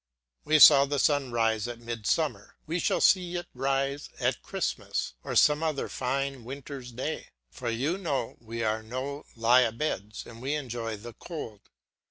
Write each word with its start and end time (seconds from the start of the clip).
We 0.45 0.57
saw 0.57 0.85
the 0.85 0.97
sun 0.97 1.31
rise 1.31 1.67
at 1.67 1.77
midsummer, 1.77 2.55
we 2.65 2.79
shall 2.79 3.01
see 3.01 3.35
it 3.35 3.45
rise 3.53 4.09
at 4.19 4.41
Christmas 4.41 5.13
or 5.23 5.35
some 5.35 5.61
other 5.61 5.87
fine 5.87 6.43
winter's 6.43 6.91
day; 6.91 7.27
for 7.51 7.69
you 7.69 7.99
know 7.99 8.35
we 8.39 8.63
are 8.63 8.81
no 8.81 9.25
lie 9.35 9.61
a 9.61 9.71
beds 9.71 10.25
and 10.25 10.41
we 10.41 10.55
enjoy 10.55 10.97
the 10.97 11.13
cold. 11.13 11.69